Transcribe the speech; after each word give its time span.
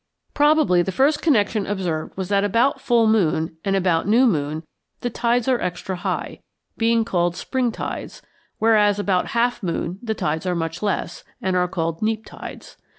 Probably 0.33 0.81
the 0.81 0.91
first 0.91 1.21
connection 1.21 1.67
observed 1.67 2.17
was 2.17 2.29
that 2.29 2.43
about 2.43 2.81
full 2.81 3.05
moon 3.05 3.57
and 3.63 3.75
about 3.75 4.07
new 4.07 4.25
moon 4.25 4.63
the 5.01 5.11
tides 5.11 5.47
are 5.47 5.61
extra 5.61 5.97
high, 5.97 6.39
being 6.75 7.05
called 7.05 7.35
spring 7.35 7.71
tides, 7.71 8.23
whereas 8.57 8.97
about 8.97 9.27
half 9.37 9.61
moon 9.61 9.99
the 10.01 10.15
tides 10.15 10.47
are 10.47 10.55
much 10.55 10.81
less, 10.81 11.23
and 11.39 11.55
are 11.55 11.67
called 11.67 12.01
neap 12.01 12.25
tides. 12.25 12.77